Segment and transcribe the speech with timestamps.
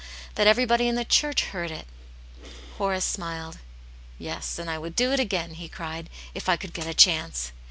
[0.33, 1.85] that every body in the church heard it?"
[2.79, 3.59] Horace smiled.
[4.17, 7.51] "Yes, and I would do it againl" he cried," if I could get a chance."